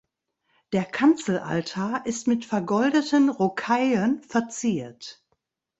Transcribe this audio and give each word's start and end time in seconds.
Der 0.71 0.83
Kanzelaltar 0.85 2.07
ist 2.07 2.25
mit 2.25 2.43
vergoldeten 2.45 3.29
Rocaillen 3.29 4.23
verziert. 4.23 5.23